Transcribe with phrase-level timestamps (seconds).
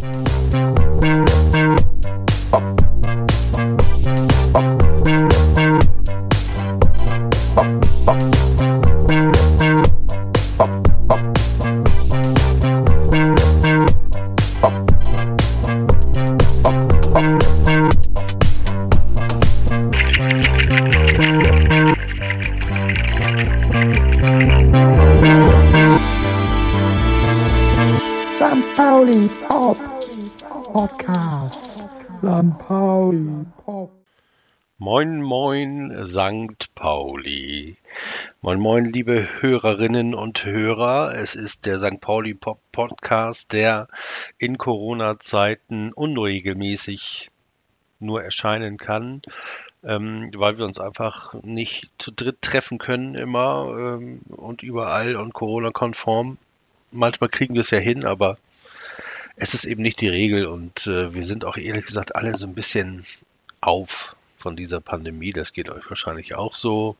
[0.00, 0.29] St.
[39.00, 41.14] liebe Hörerinnen und Hörer.
[41.14, 42.02] Es ist der St.
[42.02, 43.88] Pauli Pop Podcast, der
[44.36, 47.30] in Corona-Zeiten unregelmäßig
[47.98, 49.22] nur erscheinen kann,
[49.82, 55.32] ähm, weil wir uns einfach nicht zu dritt treffen können immer ähm, und überall und
[55.32, 56.36] Corona-konform.
[56.90, 58.36] Manchmal kriegen wir es ja hin, aber
[59.34, 62.46] es ist eben nicht die Regel und äh, wir sind auch ehrlich gesagt alle so
[62.46, 63.06] ein bisschen
[63.62, 65.32] auf von dieser Pandemie.
[65.32, 66.98] Das geht euch wahrscheinlich auch so.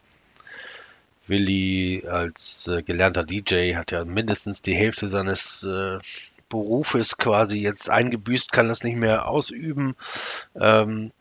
[1.30, 5.98] Willi als äh, gelernter DJ hat ja mindestens die Hälfte seines äh,
[6.50, 9.94] Berufes quasi jetzt eingebüßt, kann das nicht mehr ausüben.
[10.60, 11.12] Ähm,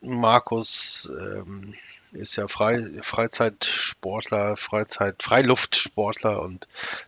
[0.00, 1.74] Markus ähm,
[2.12, 6.66] ist ja Frei, Freizeitsportler, Freizeit, Freiluftsportler und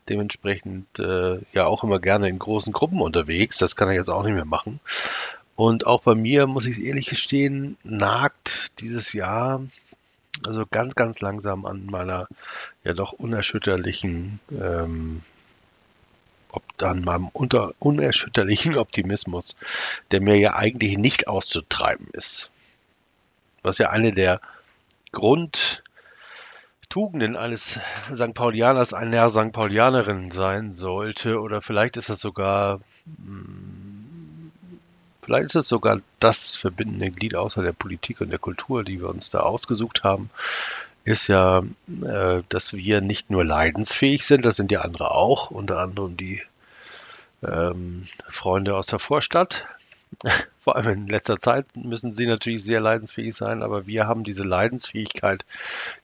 [0.09, 3.59] dementsprechend äh, ja auch immer gerne in großen Gruppen unterwegs.
[3.59, 4.81] Das kann er jetzt auch nicht mehr machen.
[5.57, 9.63] Und auch bei mir, muss ich ehrlich gestehen, nagt dieses Jahr
[10.47, 12.27] also ganz, ganz langsam an meiner
[12.85, 15.23] ja doch unerschütterlichen, ähm,
[16.51, 19.57] ob an meinem unter, unerschütterlichen Optimismus,
[20.11, 22.51] der mir ja eigentlich nicht auszutreiben ist.
[23.63, 24.41] Was ja eine der
[25.13, 25.83] Grundtugenden
[27.37, 27.79] eines
[28.13, 28.35] St.
[28.35, 29.53] Paulianers, einer St.
[29.53, 33.80] Paulianerin sein sollte, oder vielleicht ist es sogar, hm,
[35.31, 39.09] vielleicht ist es sogar das verbindende Glied außer der Politik und der Kultur, die wir
[39.09, 40.29] uns da ausgesucht haben,
[41.05, 41.63] ist ja,
[42.03, 46.43] äh, dass wir nicht nur leidensfähig sind, das sind ja andere auch, unter anderem die
[47.45, 49.67] ähm, Freunde aus der Vorstadt,
[50.61, 54.43] vor allem in letzter Zeit müssen sie natürlich sehr leidensfähig sein, aber wir haben diese
[54.43, 55.45] Leidensfähigkeit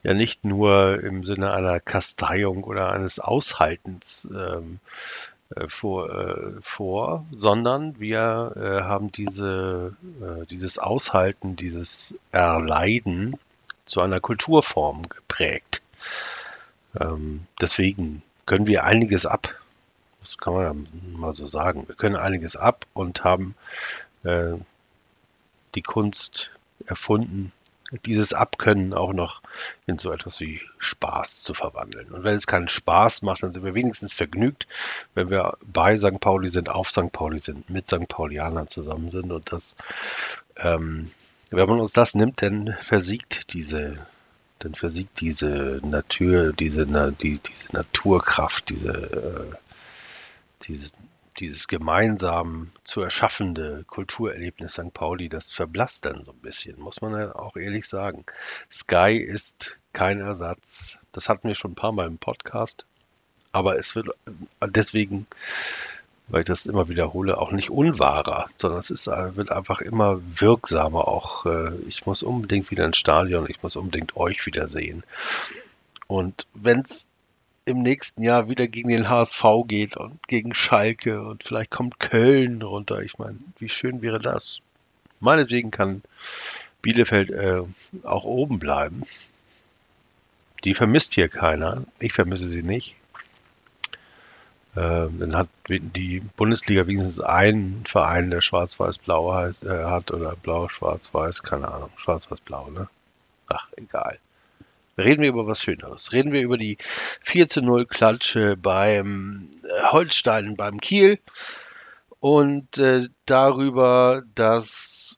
[0.04, 5.35] ja nicht nur im Sinne einer Kasteiung oder eines Aushaltens ähm, äh,
[5.68, 13.38] vor, äh, vor, sondern wir äh, haben diese, äh, dieses Aushalten, dieses Erleiden
[13.84, 15.82] zu einer Kulturform geprägt.
[16.98, 19.54] Ähm, deswegen können wir einiges ab.
[20.20, 21.86] Das kann man ja mal so sagen.
[21.86, 23.54] Wir können einiges ab und haben
[24.24, 24.54] äh,
[25.76, 26.50] die Kunst
[26.86, 27.52] erfunden,
[28.04, 29.42] dieses Abkönnen auch noch
[29.86, 32.10] in so etwas wie Spaß zu verwandeln.
[32.10, 34.66] Und wenn es keinen Spaß macht, dann sind wir wenigstens vergnügt,
[35.14, 36.18] wenn wir bei St.
[36.20, 37.12] Pauli sind, auf St.
[37.12, 38.08] Pauli sind, mit St.
[38.08, 39.30] Paulianern zusammen sind.
[39.32, 39.76] Und das,
[40.56, 41.12] ähm,
[41.50, 44.04] wenn man uns das nimmt, dann versiegt diese,
[44.58, 49.56] dann versiegt diese Natur, diese, die, diese Naturkraft, diese, äh,
[50.62, 50.90] diese
[51.38, 54.92] dieses gemeinsam zu erschaffende Kulturerlebnis St.
[54.92, 58.24] Pauli, das verblasst dann so ein bisschen, muss man ja auch ehrlich sagen.
[58.70, 60.98] Sky ist kein Ersatz.
[61.12, 62.84] Das hatten wir schon ein paar Mal im Podcast.
[63.52, 64.08] Aber es wird
[64.66, 65.26] deswegen,
[66.28, 71.08] weil ich das immer wiederhole, auch nicht unwahrer, sondern es ist, wird einfach immer wirksamer.
[71.08, 75.04] Auch äh, ich muss unbedingt wieder ins Stadion, ich muss unbedingt euch wiedersehen.
[76.06, 77.08] Und wenn es
[77.66, 82.62] im nächsten Jahr wieder gegen den HSV geht und gegen Schalke und vielleicht kommt Köln
[82.62, 83.02] runter.
[83.02, 84.60] Ich meine, wie schön wäre das?
[85.18, 86.02] Meinetwegen kann
[86.80, 87.62] Bielefeld äh,
[88.04, 89.02] auch oben bleiben.
[90.64, 91.82] Die vermisst hier keiner.
[91.98, 92.94] Ich vermisse sie nicht.
[94.76, 101.68] Äh, dann hat die Bundesliga wenigstens einen Verein, der schwarz-weiß-blau äh, hat oder blau-schwarz-weiß, keine
[101.68, 102.88] Ahnung, schwarz-weiß-blau, ne?
[103.48, 104.18] Ach, egal.
[104.98, 106.12] Reden wir über was Schöneres.
[106.12, 106.78] Reden wir über die
[107.22, 111.18] 4 zu 0 Klatsche beim äh, Holstein beim Kiel
[112.20, 115.16] und äh, darüber, dass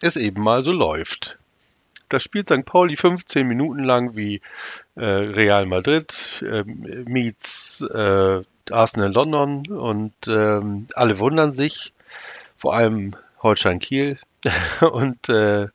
[0.00, 1.38] es eben mal so läuft.
[2.08, 2.64] Da spielt St.
[2.64, 4.40] Pauli 15 Minuten lang wie
[4.94, 11.92] äh, Real Madrid äh, meets äh, Arsenal London und ähm, alle wundern sich,
[12.56, 14.18] vor allem Holstein Kiel
[14.80, 15.68] und äh,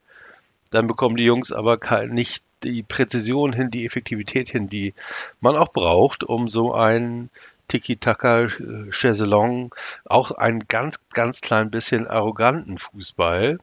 [0.70, 4.94] dann bekommen die Jungs aber nicht die Präzision hin, die Effektivität hin, die
[5.40, 7.30] man auch braucht, um so ein
[7.68, 8.48] Tiki-Taka,
[8.90, 9.74] Chaiselong,
[10.04, 13.58] auch einen ganz, ganz klein bisschen arroganten Fußball,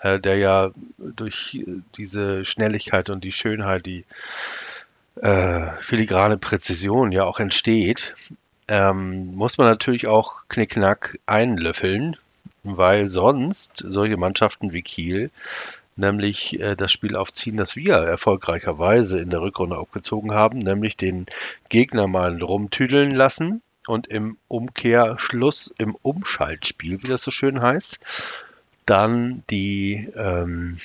[0.00, 1.64] äh, der ja durch
[1.96, 4.04] diese Schnelligkeit und die Schönheit, die
[5.20, 8.14] äh, filigrane Präzision ja auch entsteht,
[8.68, 12.16] ähm, muss man natürlich auch knickknack einlöffeln,
[12.64, 15.30] weil sonst solche Mannschaften wie Kiel
[15.96, 21.26] nämlich äh, das Spiel aufziehen, das wir erfolgreicherweise in der Rückrunde aufgezogen haben, nämlich den
[21.68, 27.98] Gegner mal rumtüdeln lassen und im Umkehrschluss, im Umschaltspiel, wie das so schön heißt,
[28.86, 30.78] dann die ähm,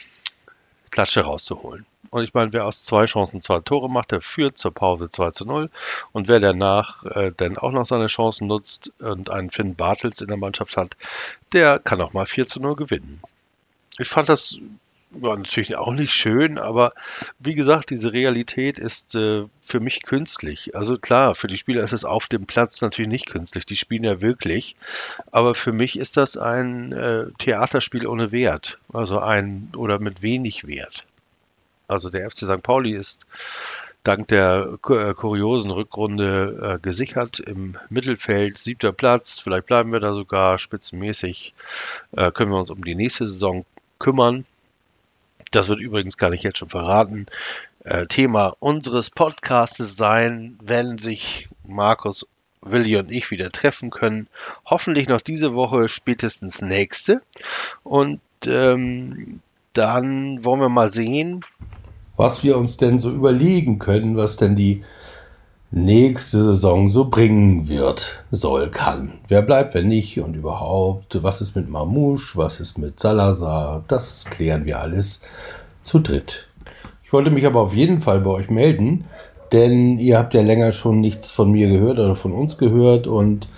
[0.91, 1.85] Klatsche rauszuholen.
[2.09, 5.31] Und ich meine, wer aus zwei Chancen zwei Tore macht, der führt zur Pause 2
[5.31, 5.69] zu 0.
[6.13, 10.27] Und wer danach äh, dann auch noch seine Chancen nutzt und einen Finn Bartels in
[10.27, 10.95] der Mannschaft hat,
[11.53, 13.21] der kann auch mal 4 zu 0 gewinnen.
[13.99, 14.57] Ich fand das
[15.11, 16.93] war natürlich auch nicht schön, aber
[17.39, 20.75] wie gesagt, diese Realität ist äh, für mich künstlich.
[20.75, 24.03] Also klar, für die Spieler ist es auf dem Platz natürlich nicht künstlich, die spielen
[24.03, 24.75] ja wirklich,
[25.31, 30.67] aber für mich ist das ein äh, Theaterspiel ohne Wert, also ein oder mit wenig
[30.67, 31.05] Wert.
[31.87, 32.61] Also der FC St.
[32.61, 33.21] Pauli ist
[34.03, 40.13] dank der äh, kuriosen Rückrunde äh, gesichert im Mittelfeld, siebter Platz, vielleicht bleiben wir da
[40.13, 41.53] sogar spitzenmäßig,
[42.11, 43.65] äh, können wir uns um die nächste Saison
[43.99, 44.45] kümmern.
[45.51, 47.27] Das wird übrigens gar nicht jetzt schon verraten.
[47.83, 52.25] Äh, Thema unseres Podcastes sein, wenn sich Markus,
[52.61, 54.27] Willi und ich wieder treffen können.
[54.65, 57.21] Hoffentlich noch diese Woche, spätestens nächste.
[57.83, 59.39] Und ähm,
[59.73, 61.45] dann wollen wir mal sehen,
[62.17, 64.83] was wir uns denn so überlegen können, was denn die
[65.71, 69.13] nächste Saison so bringen wird, soll, kann.
[69.27, 74.25] Wer bleibt, wer nicht und überhaupt, was ist mit Mamouche, was ist mit Salazar, das
[74.25, 75.21] klären wir alles
[75.81, 76.47] zu dritt.
[77.03, 79.05] Ich wollte mich aber auf jeden Fall bei euch melden,
[79.51, 83.49] denn ihr habt ja länger schon nichts von mir gehört oder von uns gehört und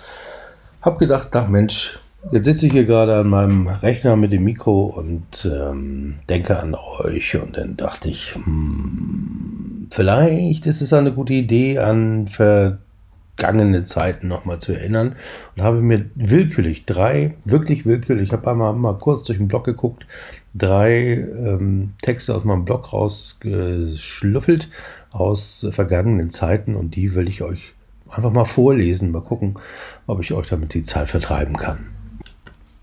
[0.82, 1.98] hab gedacht, ach Mensch,
[2.32, 6.74] jetzt sitze ich hier gerade an meinem Rechner mit dem Mikro und ähm, denke an
[6.74, 14.28] euch und dann dachte ich, hm, vielleicht ist es eine gute Idee, an vergangene Zeiten
[14.28, 15.16] nochmal zu erinnern
[15.56, 19.64] und habe mir willkürlich drei, wirklich willkürlich, ich habe einmal mal kurz durch den Blog
[19.64, 20.06] geguckt,
[20.54, 24.68] drei ähm, Texte aus meinem Blog rausgeschlüffelt
[25.10, 27.74] aus vergangenen Zeiten und die will ich euch
[28.08, 29.58] einfach mal vorlesen, mal gucken,
[30.06, 31.86] ob ich euch damit die Zeit vertreiben kann.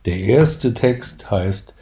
[0.05, 1.73] Der erste Text heißt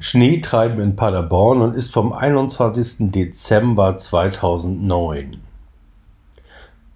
[0.00, 3.10] Schneetreiben in Paderborn und ist vom 21.
[3.10, 5.38] Dezember 2009.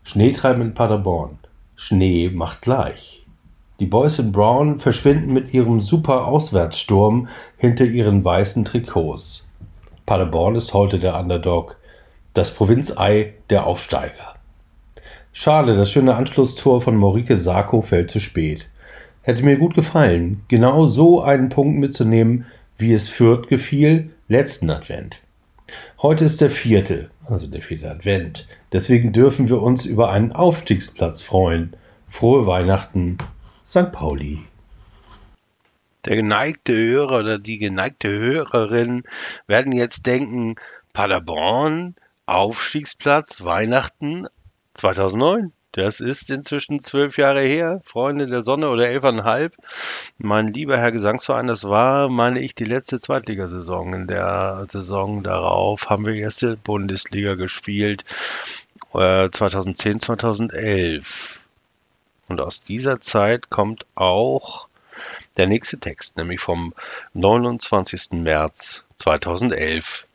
[0.05, 1.39] Schneetreiben in Paderborn.
[1.75, 3.27] Schnee macht gleich.
[3.81, 7.27] Die Boys in Brown verschwinden mit ihrem super Auswärtssturm
[7.57, 9.45] hinter ihren weißen Trikots.
[10.07, 11.79] Paderborn ist heute der Underdog,
[12.35, 14.37] das Provinzei der Aufsteiger.
[15.33, 18.69] Schade, das schöne Anschlusstor von Morike Sarko fällt zu spät.
[19.23, 22.47] Hätte mir gut gefallen, genau so einen Punkt mitzunehmen,
[22.79, 25.21] wie es Fürth gefiel, letzten Advent.
[26.01, 28.47] Heute ist der vierte, also der vierte Advent.
[28.73, 31.77] Deswegen dürfen wir uns über einen Aufstiegsplatz freuen.
[32.09, 33.19] Frohe Weihnachten,
[33.65, 33.93] St.
[33.93, 34.41] Pauli.
[36.05, 39.05] Der geneigte Hörer oder die geneigte Hörerin
[39.47, 40.57] werden jetzt denken,
[40.93, 41.95] Paderborn,
[42.27, 44.27] Aufstiegsplatz, Weihnachten
[44.75, 45.53] 2009.
[45.73, 49.55] Das ist inzwischen zwölf Jahre her, Freunde der Sonne oder elfeinhalb.
[50.19, 53.95] Mein lieber Herr Gesangsverein, das war, meine ich, die letzte Zweitligasaison.
[53.95, 58.05] In der Saison darauf haben wir erste Bundesliga gespielt,
[58.93, 61.39] äh, 2010, 2011.
[62.29, 64.69] Und aus dieser Zeit kommt auch
[65.39, 66.75] der nächste Text, nämlich vom
[67.15, 68.23] 29.
[68.23, 70.07] März 2011.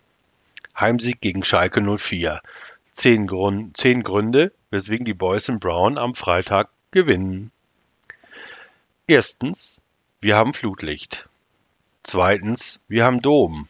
[0.79, 2.41] Heimsieg gegen Schalke 04.
[2.91, 7.51] Zehn, Grund, zehn Gründe, weswegen die Boys in Brown am Freitag gewinnen.
[9.07, 9.81] Erstens,
[10.19, 11.27] wir haben Flutlicht.
[12.03, 13.67] Zweitens, wir haben Dom.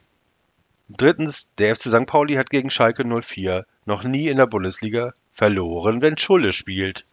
[0.89, 2.05] Drittens, der FC St.
[2.05, 7.05] Pauli hat gegen Schalke 04 noch nie in der Bundesliga verloren, wenn Schulle spielt.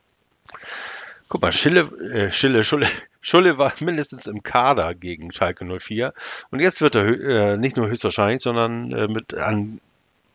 [1.28, 1.80] Guck mal, Schille,
[2.12, 2.86] äh, Schille, Schulle,
[3.20, 6.14] Schulle war mindestens im Kader gegen Schalke 04
[6.50, 9.80] und jetzt wird er äh, nicht nur höchstwahrscheinlich, sondern äh, mit an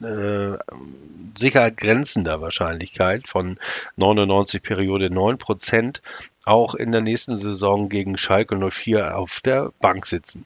[0.01, 0.57] äh,
[1.37, 3.57] sicher grenzender Wahrscheinlichkeit von
[3.97, 6.01] 99 Periode 9 Prozent
[6.45, 10.45] auch in der nächsten Saison gegen Schalke 04 auf der Bank sitzen.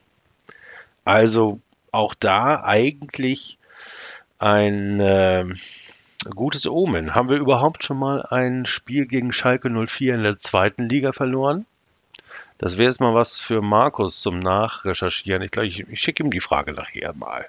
[1.06, 1.60] Also
[1.92, 3.58] auch da eigentlich
[4.40, 5.46] ein äh,
[6.30, 7.16] gutes Omen.
[7.16, 11.66] Haben wir überhaupt schon mal ein Spiel gegen Schalke 04 in der zweiten Liga verloren?
[12.58, 15.42] Das wäre jetzt mal was für Markus zum Nachrecherchieren.
[15.42, 17.48] Ich glaube, ich, ich schicke ihm die Frage nachher mal.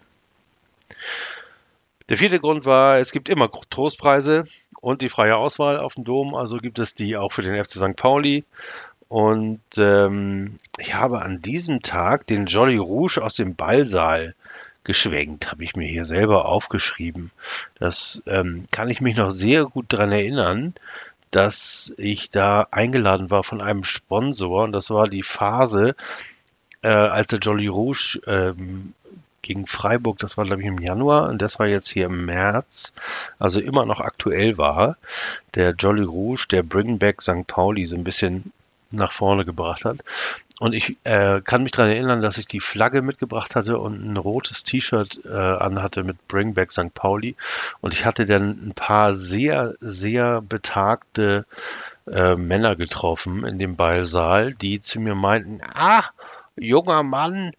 [2.09, 4.45] Der vierte Grund war, es gibt immer Trostpreise
[4.81, 7.73] und die freie Auswahl auf dem Dom, also gibt es die auch für den FC
[7.73, 7.97] St.
[7.97, 8.45] Pauli.
[9.09, 14.35] Und ähm, ich habe an diesem Tag den Jolly Rouge aus dem Ballsaal
[14.83, 17.31] geschwenkt, habe ich mir hier selber aufgeschrieben.
[17.79, 20.75] Das ähm, kann ich mich noch sehr gut daran erinnern,
[21.31, 25.97] dass ich da eingeladen war von einem Sponsor und das war die Phase,
[26.83, 28.93] äh, als der Jolly Rouge ähm,
[29.45, 32.93] gegen Freiburg, das war glaube ich im Januar und das war jetzt hier im März,
[33.39, 34.97] also immer noch aktuell war,
[35.55, 37.47] der Jolly Rouge, der Bring Back St.
[37.47, 38.53] Pauli so ein bisschen
[38.91, 39.99] nach vorne gebracht hat.
[40.61, 44.17] Und ich äh, kann mich daran erinnern, dass ich die Flagge mitgebracht hatte und ein
[44.17, 46.95] rotes T-Shirt äh, anhatte mit Bring Back St.
[46.95, 47.35] Pauli.
[47.81, 51.45] Und ich hatte dann ein paar sehr, sehr betagte
[52.11, 56.05] äh, Männer getroffen in dem Ballsaal, die zu mir meinten, ah,
[56.57, 57.53] junger Mann,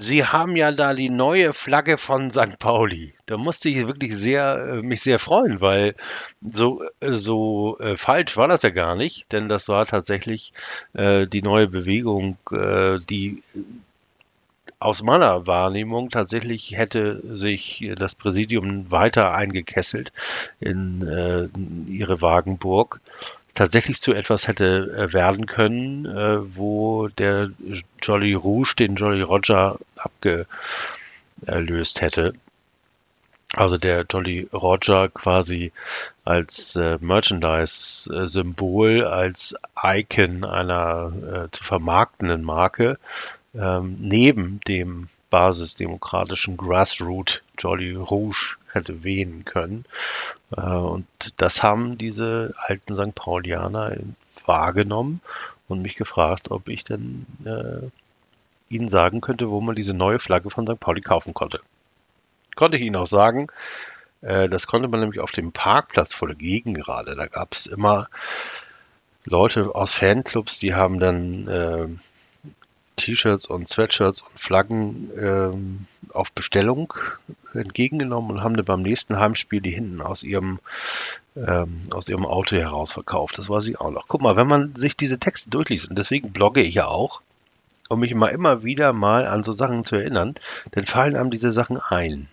[0.00, 2.60] Sie haben ja da die neue Flagge von St.
[2.60, 3.14] Pauli.
[3.26, 5.96] Da musste ich wirklich sehr, äh, mich sehr freuen, weil
[6.40, 10.52] so, äh, so äh, falsch war das ja gar nicht, denn das war tatsächlich
[10.92, 13.42] äh, die neue Bewegung, äh, die
[14.78, 20.12] aus meiner Wahrnehmung tatsächlich hätte sich das Präsidium weiter eingekesselt
[20.60, 23.00] in, äh, in ihre Wagenburg
[23.58, 27.50] tatsächlich zu etwas hätte äh, werden können, äh, wo der
[28.00, 32.34] Jolly Rouge den Jolly Roger abgelöst hätte.
[33.54, 35.72] Also der Jolly Roger quasi
[36.24, 42.96] als äh, Merchandise-Symbol, als Icon einer äh, zu vermarktenden Marke,
[43.56, 49.84] ähm, neben dem basisdemokratischen Grassroot Jolly Rouge hätte wehen können.
[50.56, 53.14] Äh, und das haben diese alten St.
[53.14, 53.96] Paulianer
[54.46, 55.20] wahrgenommen
[55.68, 57.88] und mich gefragt, ob ich denn äh,
[58.74, 60.80] ihnen sagen könnte, wo man diese neue Flagge von St.
[60.80, 61.60] Pauli kaufen konnte.
[62.54, 63.48] Konnte ich ihnen auch sagen,
[64.22, 67.14] äh, das konnte man nämlich auf dem Parkplatz vor der Gegend gerade.
[67.14, 68.08] Da gab es immer
[69.24, 71.88] Leute aus Fanclubs, die haben dann äh,
[72.96, 76.94] T-Shirts und Sweatshirts und Flaggen ähm, auf Bestellung
[77.54, 80.60] entgegengenommen und haben dann beim nächsten Heimspiel die hinten aus ihrem
[81.36, 83.38] ähm, aus ihrem Auto heraus verkauft.
[83.38, 84.06] Das war sie auch noch.
[84.08, 87.20] Guck mal, wenn man sich diese Texte durchliest, und deswegen blogge ich ja auch,
[87.88, 90.34] um mich mal immer wieder mal an so Sachen zu erinnern,
[90.72, 92.28] dann fallen einem diese Sachen ein.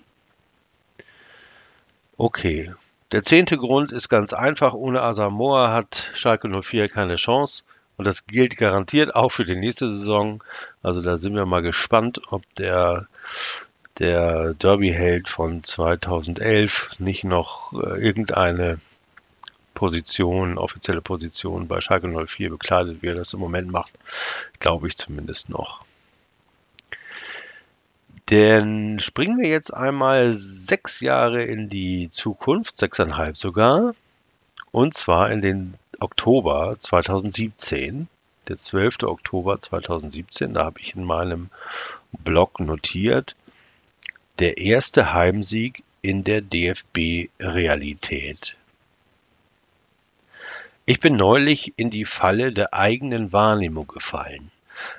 [2.18, 2.74] Okay.
[3.12, 4.74] Der zehnte Grund ist ganz einfach.
[4.74, 7.64] Ohne Asamoah hat Schalke 04 keine Chance.
[7.98, 10.44] Und das gilt garantiert auch für die nächste Saison.
[10.84, 13.08] Also da sind wir mal gespannt, ob der,
[14.00, 18.80] der Derby-Held von 2011 nicht noch äh, irgendeine
[19.74, 23.94] Position, offizielle Position bei Schalke 04 bekleidet, wie er das im Moment macht.
[24.60, 25.84] Glaube ich zumindest noch.
[28.30, 33.94] Denn springen wir jetzt einmal sechs Jahre in die Zukunft, sechseinhalb sogar.
[34.72, 38.08] Und zwar in den Oktober 2017,
[38.48, 39.04] der 12.
[39.04, 41.50] Oktober 2017, da habe ich in meinem
[42.24, 43.36] Blog notiert,
[44.40, 48.56] der erste Heimsieg in der DFB-Realität.
[50.86, 54.52] Ich bin neulich in die Falle der eigenen Wahrnehmung gefallen.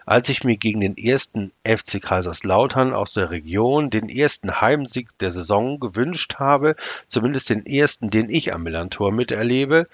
[0.07, 5.33] Als ich mir gegen den ersten FC Kaiserslautern aus der Region den ersten Heimsieg der
[5.33, 6.77] Saison gewünscht habe,
[7.09, 9.87] zumindest den ersten, den ich am Millantor miterlebe,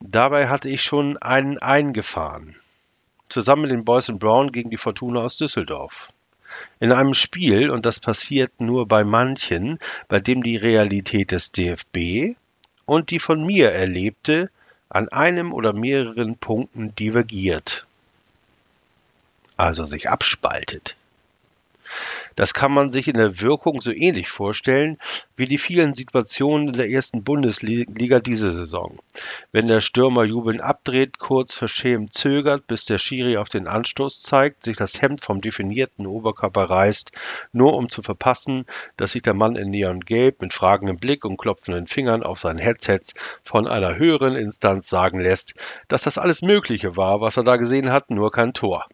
[0.00, 2.56] Dabei hatte ich schon einen eingefahren.
[3.30, 6.10] Zusammen mit den Boys and Brown gegen die Fortuna aus Düsseldorf.
[6.80, 12.36] In einem Spiel, und das passiert nur bei manchen, bei dem die Realität des DFB
[12.84, 14.50] und die von mir erlebte
[14.88, 17.86] an einem oder mehreren Punkten divergiert.
[19.56, 20.96] Also sich abspaltet.
[22.36, 24.98] Das kann man sich in der Wirkung so ähnlich vorstellen
[25.36, 28.98] wie die vielen Situationen in der ersten Bundesliga diese Saison.
[29.52, 34.62] Wenn der Stürmer jubelnd abdreht, kurz verschämt zögert, bis der Schiri auf den Anstoß zeigt,
[34.62, 37.10] sich das Hemd vom definierten Oberkörper reißt,
[37.52, 38.66] nur um zu verpassen,
[38.98, 43.14] dass sich der Mann in Neongelb mit fragendem Blick und klopfenden Fingern auf seinen Headsets
[43.44, 45.54] von einer höheren Instanz sagen lässt,
[45.88, 48.86] dass das alles Mögliche war, was er da gesehen hat, nur kein Tor.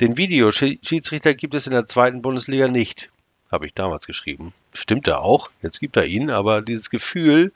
[0.00, 3.10] Den Videoschiedsrichter gibt es in der zweiten Bundesliga nicht,
[3.50, 4.52] habe ich damals geschrieben.
[4.74, 7.52] Stimmt er auch, jetzt gibt er ihn, aber dieses Gefühl,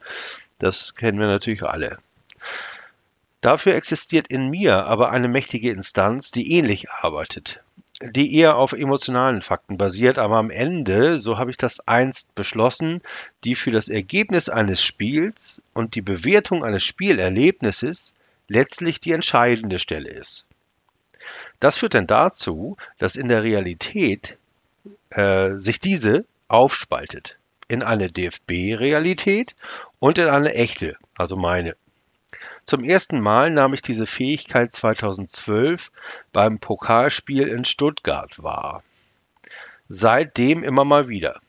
[0.59, 1.99] das kennen wir natürlich alle.
[3.41, 7.61] Dafür existiert in mir aber eine mächtige Instanz, die ähnlich arbeitet,
[8.01, 13.01] die eher auf emotionalen Fakten basiert, aber am Ende, so habe ich das einst beschlossen,
[13.43, 18.15] die für das Ergebnis eines Spiels und die Bewertung eines Spielerlebnisses
[18.47, 20.46] letztlich die entscheidende Stelle ist.
[21.59, 24.37] Das führt dann dazu, dass in der Realität
[25.09, 29.55] äh, sich diese aufspaltet in eine DFB-Realität
[29.99, 31.75] und in eine echte, also meine.
[32.65, 35.91] Zum ersten Mal nahm ich diese Fähigkeit 2012
[36.33, 38.83] beim Pokalspiel in Stuttgart wahr.
[39.89, 41.39] Seitdem immer mal wieder.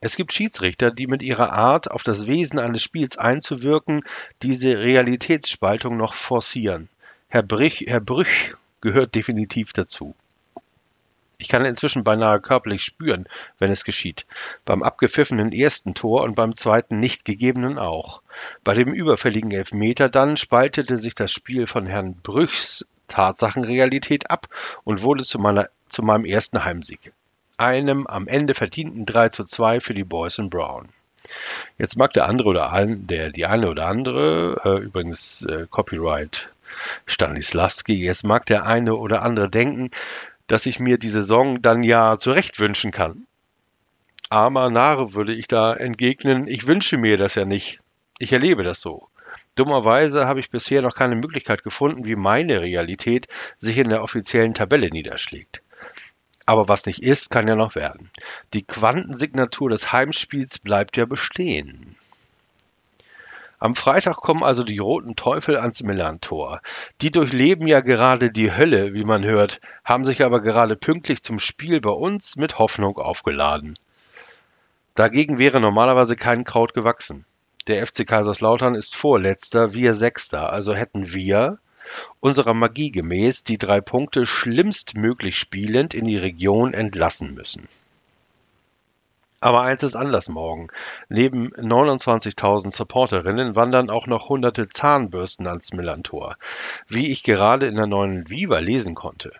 [0.00, 4.02] Es gibt Schiedsrichter, die mit ihrer Art, auf das Wesen eines Spiels einzuwirken,
[4.42, 6.88] diese Realitätsspaltung noch forcieren.
[7.28, 10.14] Herr Brich, Herr Brüch gehört definitiv dazu.
[11.38, 13.26] Ich kann inzwischen beinahe körperlich spüren,
[13.58, 14.26] wenn es geschieht.
[14.66, 18.20] Beim abgepfiffenen ersten Tor und beim zweiten nicht gegebenen auch.
[18.62, 24.48] Bei dem überfälligen Elfmeter dann spaltete sich das Spiel von Herrn Brüchs Tatsachenrealität ab
[24.84, 27.12] und wurde zu, meiner, zu meinem ersten Heimsieg
[27.60, 30.88] einem am Ende verdienten 3 zu 2 für die Boys in Brown.
[31.78, 36.48] Jetzt mag der andere oder ein, der, die eine oder andere, äh, übrigens äh, Copyright
[37.06, 39.90] Stanislavski, jetzt mag der eine oder andere denken,
[40.46, 43.26] dass ich mir die Saison dann ja zurecht wünschen kann.
[44.28, 47.80] Armer Nare würde ich da entgegnen, ich wünsche mir das ja nicht.
[48.18, 49.08] Ich erlebe das so.
[49.56, 53.26] Dummerweise habe ich bisher noch keine Möglichkeit gefunden, wie meine Realität
[53.58, 55.62] sich in der offiziellen Tabelle niederschlägt.
[56.46, 58.10] Aber was nicht ist, kann ja noch werden.
[58.54, 61.96] Die Quantensignatur des Heimspiels bleibt ja bestehen.
[63.62, 66.62] Am Freitag kommen also die roten Teufel ans Millantor.
[67.02, 71.38] Die durchleben ja gerade die Hölle, wie man hört, haben sich aber gerade pünktlich zum
[71.38, 73.78] Spiel bei uns mit Hoffnung aufgeladen.
[74.94, 77.26] Dagegen wäre normalerweise kein Kraut gewachsen.
[77.66, 81.58] Der FC Kaiserslautern ist Vorletzter, wir Sechster, also hätten wir,
[82.20, 87.68] unserer Magie gemäß die drei Punkte schlimmstmöglich spielend in die Region entlassen müssen.
[89.40, 90.68] Aber eins ist anders morgen.
[91.08, 96.36] Neben 29.000 Supporterinnen wandern auch noch hunderte Zahnbürsten ans Millantor,
[96.88, 99.32] wie ich gerade in der neuen Viva lesen konnte.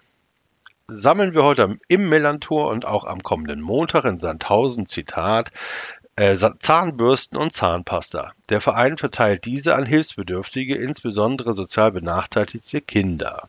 [0.87, 5.53] Sammeln wir heute im Millantor und auch am kommenden Montag in Sandhausen, Zitat,
[6.17, 8.33] äh, Zahnbürsten und Zahnpasta.
[8.49, 13.49] Der Verein verteilt diese an Hilfsbedürftige, insbesondere sozial benachteiligte Kinder.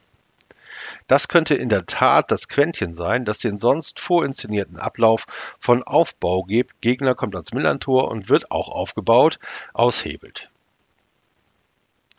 [1.08, 5.26] Das könnte in der Tat das Quäntchen sein, das den sonst vorinszenierten Ablauf
[5.60, 6.82] von Aufbau gibt.
[6.82, 9.40] Gegner kommt ans Millantor und wird auch aufgebaut,
[9.74, 10.50] aushebelt.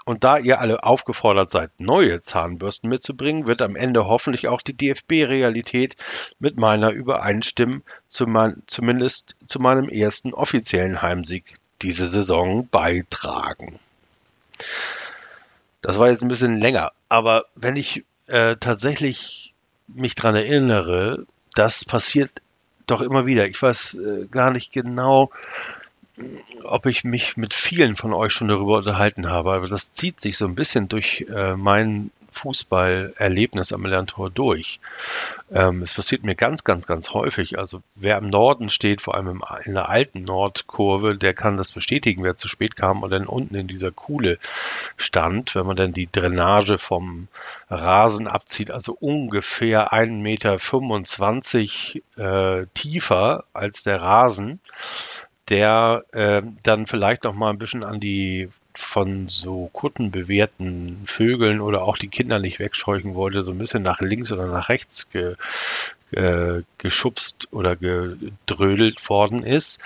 [0.05, 4.77] Und da ihr alle aufgefordert seid, neue Zahnbürsten mitzubringen, wird am Ende hoffentlich auch die
[4.77, 5.97] DFB-Realität
[6.41, 13.79] mit meiner übereinstimmen, zumindest zu meinem ersten offiziellen Heimsieg diese Saison beitragen.
[15.83, 19.53] Das war jetzt ein bisschen länger, aber wenn ich äh, tatsächlich
[19.89, 22.31] mich daran erinnere, das passiert
[22.87, 23.47] doch immer wieder.
[23.47, 25.31] Ich weiß äh, gar nicht genau,
[26.63, 30.37] ob ich mich mit vielen von euch schon darüber unterhalten habe, aber das zieht sich
[30.37, 34.81] so ein bisschen durch äh, mein Fußballerlebnis am Millantor durch.
[35.53, 37.59] Ähm, es passiert mir ganz, ganz, ganz häufig.
[37.59, 41.73] Also wer im Norden steht, vor allem im, in der alten Nordkurve, der kann das
[41.73, 44.39] bestätigen, wer zu spät kam und dann unten in dieser Kuhle
[44.97, 47.29] stand, wenn man dann die Drainage vom
[47.71, 54.61] Rasen abzieht, also ungefähr 1,25 Meter äh, tiefer als der Rasen
[55.49, 61.61] der äh, dann vielleicht noch mal ein bisschen an die von so Kutten bewährten Vögeln
[61.61, 65.11] oder auch die Kinder nicht wegscheuchen wollte, so ein bisschen nach links oder nach rechts
[65.11, 65.37] ge,
[66.13, 69.81] äh, geschubst oder gedrödelt worden ist.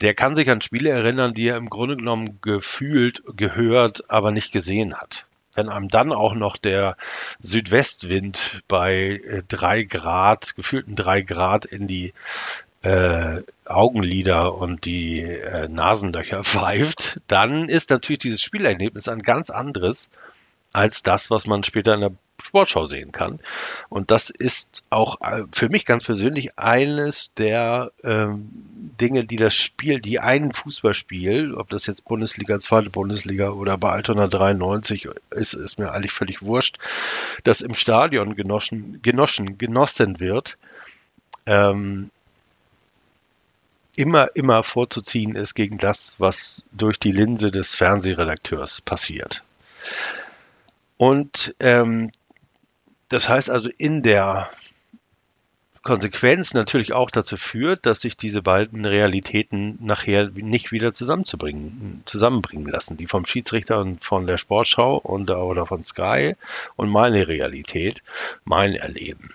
[0.00, 4.52] Der kann sich an Spiele erinnern, die er im Grunde genommen gefühlt, gehört, aber nicht
[4.52, 5.26] gesehen hat.
[5.54, 6.96] Wenn einem dann auch noch der
[7.40, 12.14] Südwestwind bei äh, drei Grad, gefühlten drei Grad in die
[12.82, 20.10] äh, Augenlider und die äh, Nasenlöcher pfeift, dann ist natürlich dieses Spielerlebnis ein ganz anderes
[20.72, 23.38] als das, was man später in der Sportschau sehen kann.
[23.88, 28.48] Und das ist auch äh, für mich ganz persönlich eines der ähm,
[29.00, 33.90] Dinge, die das Spiel, die ein Fußballspiel, ob das jetzt Bundesliga, zweite Bundesliga oder bei
[33.90, 36.78] Altona 93 ist, ist mir eigentlich völlig wurscht,
[37.44, 40.58] das im Stadion genossen, genossen, genossen wird.
[41.46, 42.10] Ähm,
[43.96, 49.42] immer, immer vorzuziehen ist gegen das, was durch die Linse des Fernsehredakteurs passiert.
[50.96, 52.10] Und ähm,
[53.08, 54.50] das heißt also in der
[55.82, 62.68] Konsequenz natürlich auch dazu führt, dass sich diese beiden Realitäten nachher nicht wieder zusammenzubringen, zusammenbringen
[62.68, 62.96] lassen.
[62.96, 66.36] Die vom Schiedsrichter und von der Sportschau und, oder von Sky
[66.76, 68.04] und meine Realität,
[68.44, 69.34] mein Erleben.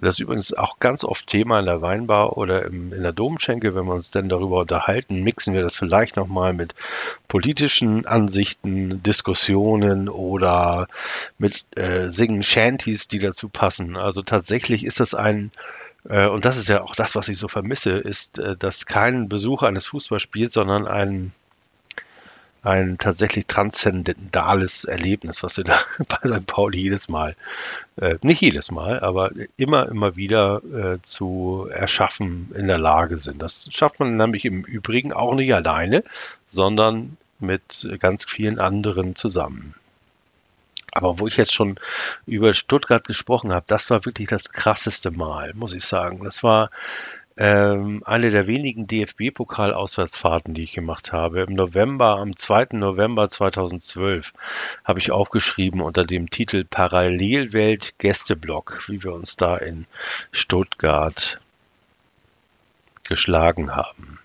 [0.00, 3.74] Das ist übrigens auch ganz oft Thema in der Weinbar oder im, in der Domschenke,
[3.74, 6.74] wenn wir uns denn darüber unterhalten, mixen wir das vielleicht nochmal mit
[7.26, 10.88] politischen Ansichten, Diskussionen oder
[11.38, 13.96] mit äh, Singen Shanties, die dazu passen.
[13.96, 15.50] Also tatsächlich ist das ein
[16.08, 19.28] äh, und das ist ja auch das, was ich so vermisse, ist, äh, dass kein
[19.28, 21.32] Besuch eines Fußballspiels, sondern ein
[22.68, 25.78] ein tatsächlich transzendentales Erlebnis, was wir da
[26.08, 26.46] bei St.
[26.46, 27.34] Pauli jedes Mal,
[27.96, 33.40] äh, nicht jedes Mal, aber immer, immer wieder äh, zu erschaffen in der Lage sind.
[33.42, 36.04] Das schafft man nämlich im Übrigen auch nicht alleine,
[36.46, 39.74] sondern mit ganz vielen anderen zusammen.
[40.92, 41.78] Aber wo ich jetzt schon
[42.26, 46.24] über Stuttgart gesprochen habe, das war wirklich das krasseste Mal, muss ich sagen.
[46.24, 46.70] Das war
[47.38, 51.42] ähm, eine der wenigen DFB-Pokal-Auswärtsfahrten, die ich gemacht habe.
[51.42, 52.70] Im November, am 2.
[52.72, 54.32] November 2012,
[54.84, 59.86] habe ich aufgeschrieben unter dem Titel Parallelwelt Gästeblock, wie wir uns da in
[60.32, 61.40] Stuttgart
[63.04, 64.18] geschlagen haben.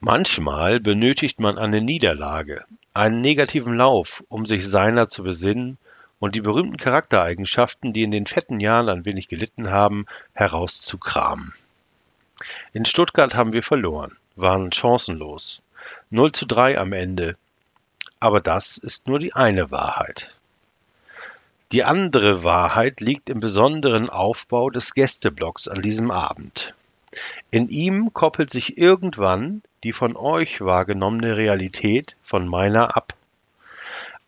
[0.00, 5.76] Manchmal benötigt man eine Niederlage, einen negativen Lauf, um sich seiner zu besinnen
[6.20, 11.54] und die berühmten Charaktereigenschaften, die in den fetten Jahren ein wenig gelitten haben, herauszukramen.
[12.72, 15.60] In Stuttgart haben wir verloren, waren chancenlos.
[16.10, 17.36] 0 zu 3 am Ende.
[18.20, 20.30] Aber das ist nur die eine Wahrheit.
[21.72, 26.74] Die andere Wahrheit liegt im besonderen Aufbau des Gästeblocks an diesem Abend.
[27.50, 33.14] In ihm koppelt sich irgendwann die von euch wahrgenommene Realität von meiner ab.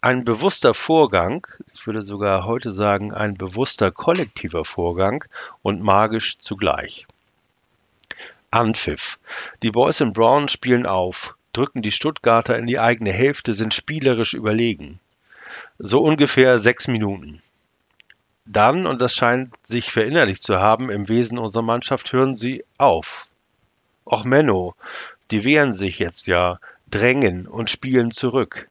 [0.04, 5.24] Ein bewusster Vorgang, ich würde sogar heute sagen, ein bewusster kollektiver Vorgang
[5.62, 7.06] und magisch zugleich.
[8.50, 9.20] Anpfiff.
[9.62, 14.34] Die Boys in Brown spielen auf, drücken die Stuttgarter in die eigene Hälfte, sind spielerisch
[14.34, 14.98] überlegen.
[15.78, 17.40] So ungefähr sechs Minuten.
[18.44, 23.28] Dann, und das scheint sich verinnerlicht zu haben, im Wesen unserer Mannschaft hören sie auf.
[24.04, 24.74] Och Menno,
[25.30, 26.58] die wehren sich jetzt ja,
[26.90, 28.68] drängen und spielen zurück.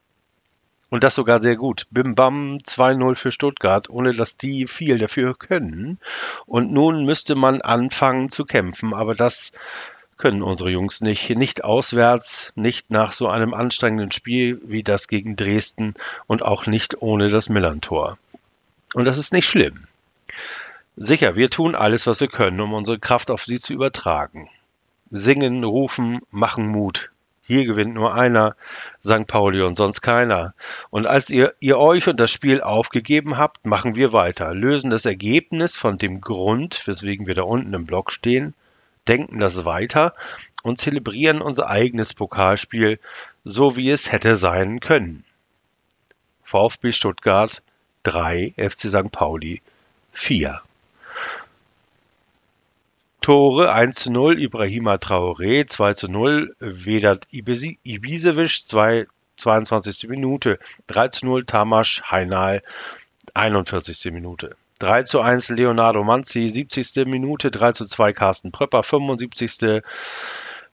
[0.92, 1.86] Und das sogar sehr gut.
[1.90, 5.98] Bim Bam 2-0 für Stuttgart, ohne dass die viel dafür können.
[6.44, 9.52] Und nun müsste man anfangen zu kämpfen, aber das
[10.18, 11.30] können unsere Jungs nicht.
[11.30, 15.94] Nicht auswärts, nicht nach so einem anstrengenden Spiel wie das gegen Dresden
[16.26, 18.18] und auch nicht ohne das Millantor.
[18.92, 19.86] Und das ist nicht schlimm.
[20.98, 24.50] Sicher, wir tun alles, was wir können, um unsere Kraft auf sie zu übertragen.
[25.10, 27.11] Singen, rufen, machen Mut.
[27.52, 28.56] Hier gewinnt nur einer,
[29.04, 29.26] St.
[29.26, 30.54] Pauli und sonst keiner.
[30.88, 35.04] Und als ihr, ihr euch und das Spiel aufgegeben habt, machen wir weiter, lösen das
[35.04, 38.54] Ergebnis von dem Grund, weswegen wir da unten im Block stehen,
[39.06, 40.14] denken das weiter
[40.62, 42.98] und zelebrieren unser eigenes Pokalspiel,
[43.44, 45.22] so wie es hätte sein können.
[46.44, 47.60] VfB Stuttgart
[48.04, 49.12] 3, FC St.
[49.12, 49.60] Pauli
[50.14, 50.62] 4.
[53.22, 59.06] Tore 1 zu 0 Ibrahima Traoré, 2 zu 0 Vedat Ibisevic, 2,
[59.36, 60.08] 22.
[60.08, 60.58] Minute,
[60.88, 62.62] 3 zu 0 Tamasch Heinal,
[63.34, 64.12] 41.
[64.12, 64.56] Minute.
[64.80, 67.06] 3 zu 1 Leonardo Manzi, 70.
[67.06, 69.82] Minute, 3 zu 2 Carsten Pröpper, 75.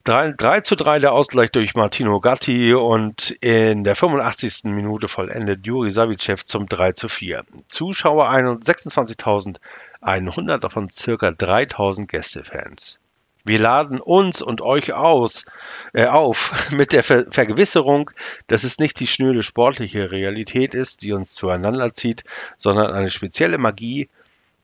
[0.09, 4.63] 3, 3 zu 3 der Ausgleich durch Martino Gatti und in der 85.
[4.63, 7.43] Minute vollendet Juri Savicev zum 3 zu 4.
[7.67, 12.97] Zuschauer 26.100, davon circa 3.000 Gästefans.
[13.45, 15.45] Wir laden uns und euch aus,
[15.93, 18.09] äh, auf mit der Ver Vergewisserung,
[18.47, 22.23] dass es nicht die schnöde sportliche Realität ist, die uns zueinander zieht,
[22.57, 24.09] sondern eine spezielle Magie,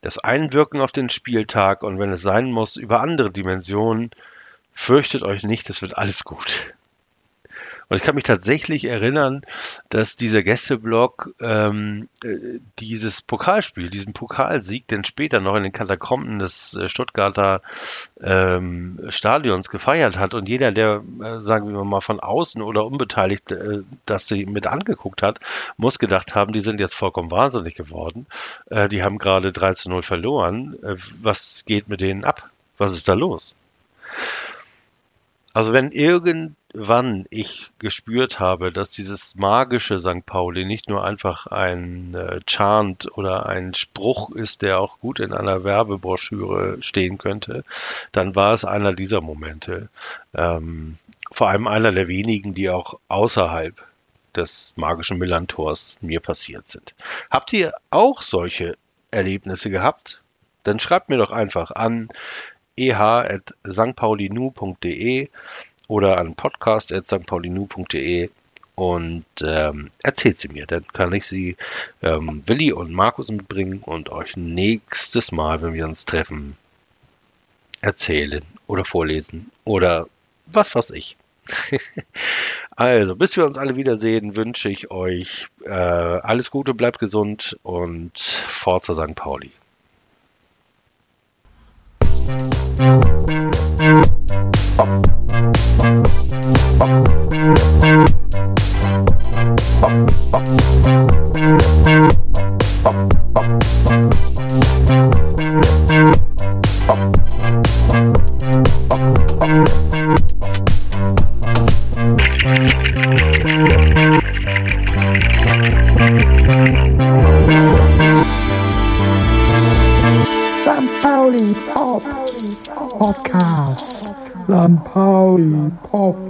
[0.00, 4.10] das Einwirken auf den Spieltag und wenn es sein muss, über andere Dimensionen,
[4.78, 6.74] Fürchtet euch nicht, es wird alles gut.
[7.88, 9.42] Und ich kann mich tatsächlich erinnern,
[9.88, 16.38] dass dieser Gästeblock ähm, äh, dieses Pokalspiel, diesen Pokalsieg, den später noch in den Katakomben
[16.38, 17.62] des äh, Stuttgarter
[18.20, 20.34] ähm, Stadions gefeiert hat.
[20.34, 24.66] Und jeder, der, äh, sagen wir mal, von außen oder unbeteiligt äh, das sie mit
[24.66, 25.40] angeguckt hat,
[25.78, 28.26] muss gedacht haben, die sind jetzt vollkommen wahnsinnig geworden.
[28.68, 30.76] Äh, die haben gerade 13-0 verloren.
[30.82, 32.50] Äh, was geht mit denen ab?
[32.78, 33.54] Was ist da los?
[35.56, 40.26] Also wenn irgendwann ich gespürt habe, dass dieses magische St.
[40.26, 45.32] Pauli nicht nur einfach ein äh, Chant oder ein Spruch ist, der auch gut in
[45.32, 47.64] einer Werbebroschüre stehen könnte,
[48.12, 49.88] dann war es einer dieser Momente.
[50.34, 50.98] Ähm,
[51.32, 53.82] vor allem einer der wenigen, die auch außerhalb
[54.34, 56.94] des magischen Millantors mir passiert sind.
[57.30, 58.76] Habt ihr auch solche
[59.10, 60.20] Erlebnisse gehabt?
[60.64, 62.10] Dann schreibt mir doch einfach an
[62.76, 65.28] eh.stpaulinu.de
[65.88, 68.30] oder an podcast.stpaulinu.de
[68.76, 70.66] und ähm, erzählt sie mir.
[70.66, 71.56] Dann kann ich sie
[72.02, 76.56] ähm, Willi und Markus mitbringen und euch nächstes Mal, wenn wir uns treffen,
[77.80, 80.06] erzählen oder vorlesen oder
[80.46, 81.16] was weiß ich.
[82.76, 88.18] also, bis wir uns alle wiedersehen, wünsche ich euch äh, alles Gute, bleibt gesund und
[88.18, 89.14] Forza St.
[89.14, 89.52] Pauli.
[92.26, 92.34] Bop,
[100.32, 100.65] bop.